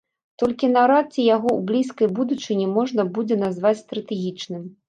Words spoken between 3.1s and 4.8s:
будзе назваць стратэгічным.